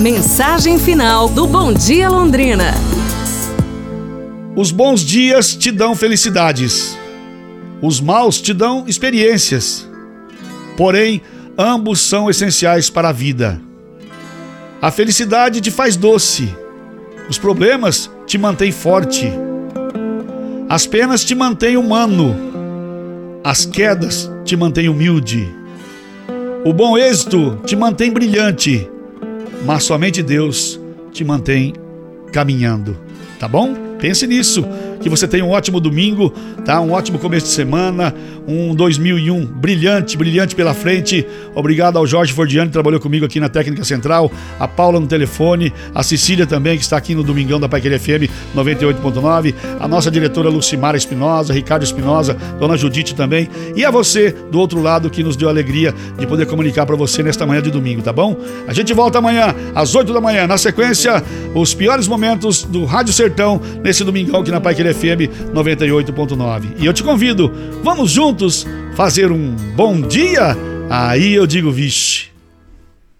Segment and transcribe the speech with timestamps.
[0.00, 2.72] Mensagem final do Bom Dia Londrina.
[4.56, 6.96] Os bons dias te dão felicidades.
[7.82, 9.86] Os maus te dão experiências.
[10.74, 11.20] Porém,
[11.58, 13.60] ambos são essenciais para a vida.
[14.80, 16.48] A felicidade te faz doce.
[17.28, 19.30] Os problemas te mantêm forte.
[20.66, 22.34] As penas te mantêm humano.
[23.44, 25.46] As quedas te mantêm humilde.
[26.64, 28.88] O bom êxito te mantém brilhante
[29.64, 30.80] mas somente Deus
[31.12, 31.74] te mantém
[32.32, 32.96] caminhando,
[33.38, 33.74] tá bom?
[33.98, 34.64] Pense nisso
[35.00, 36.30] que você tenha um ótimo domingo,
[36.64, 36.80] tá?
[36.80, 38.14] Um ótimo começo de semana,
[38.46, 41.26] um 2001 brilhante, brilhante pela frente.
[41.54, 45.72] Obrigado ao Jorge Fordiani que trabalhou comigo aqui na Técnica Central, a Paula no telefone,
[45.94, 50.48] a Cecília também que está aqui no Domingão da Paiqueria FM 98.9, a nossa diretora
[50.48, 55.36] Lucimara Espinosa, Ricardo Espinosa, Dona Judite também, e a você do outro lado que nos
[55.36, 58.36] deu a alegria de poder comunicar para você nesta manhã de domingo, tá bom?
[58.66, 61.22] A gente volta amanhã às 8 da manhã, na sequência,
[61.54, 66.74] os piores momentos do Rádio Sertão nesse domingão aqui na Paiqueria FM 98.9.
[66.78, 67.52] E eu te convido,
[67.82, 70.56] vamos juntos fazer um bom dia?
[70.88, 72.29] Aí eu digo, vixe.